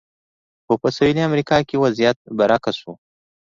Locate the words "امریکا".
1.29-1.57